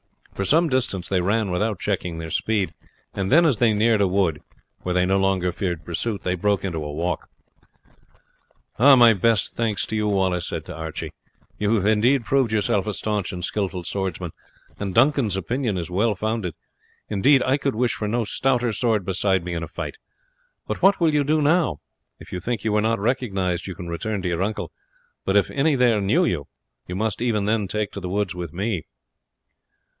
For 0.33 0.43
some 0.45 0.67
distance 0.69 1.07
they 1.07 1.21
ran 1.21 1.51
without 1.51 1.79
checking 1.79 2.17
their 2.17 2.31
speed, 2.31 2.73
and 3.13 3.31
then 3.31 3.45
as 3.45 3.57
they 3.57 3.71
neared 3.71 4.01
a 4.01 4.07
wood, 4.07 4.41
where 4.81 4.95
they 4.95 5.05
no 5.05 5.19
longer 5.19 5.51
feared 5.51 5.85
pursuit, 5.85 6.23
they 6.23 6.33
broke 6.33 6.63
into 6.65 6.83
a 6.83 6.91
walk. 6.91 7.29
"My 8.79 9.13
best 9.13 9.53
thanks 9.55 9.85
to 9.85 9.95
you," 9.95 10.07
Wallace 10.07 10.47
said 10.47 10.65
to 10.65 10.73
Archie. 10.73 11.11
"You 11.59 11.75
have 11.75 11.85
indeed 11.85 12.25
proved 12.25 12.51
yourself 12.51 12.87
a 12.87 12.93
staunch 12.95 13.31
and 13.31 13.45
skilful 13.45 13.83
swordsman, 13.83 14.31
and 14.79 14.95
Duncan's 14.95 15.37
opinion 15.37 15.77
is 15.77 15.91
well 15.91 16.15
founded. 16.15 16.55
Indeed 17.07 17.43
I 17.43 17.57
could 17.57 17.75
wish 17.75 17.93
for 17.93 18.07
no 18.07 18.23
stouter 18.23 18.73
sword 18.73 19.05
beside 19.05 19.45
me 19.45 19.53
in 19.53 19.61
a 19.61 19.67
fight; 19.67 19.97
but 20.65 20.81
what 20.81 20.99
will 20.99 21.13
you 21.13 21.23
do 21.23 21.43
now? 21.43 21.77
If 22.19 22.31
you 22.33 22.39
think 22.39 22.61
that 22.61 22.65
you 22.65 22.71
were 22.71 22.81
not 22.81 22.97
recognized 22.97 23.67
you 23.67 23.75
can 23.75 23.87
return 23.89 24.23
to 24.23 24.27
your 24.27 24.41
uncle; 24.41 24.71
but 25.25 25.35
if 25.37 25.51
any 25.51 25.75
there 25.75 26.01
knew 26.01 26.25
you, 26.25 26.47
you 26.87 26.95
must 26.95 27.21
even 27.21 27.45
then 27.45 27.67
take 27.67 27.91
to 27.91 27.99
the 27.99 28.09
woods 28.09 28.33
with 28.33 28.51
me." 28.51 28.85